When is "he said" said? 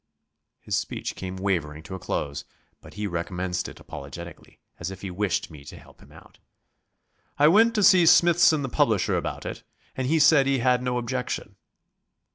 10.07-10.47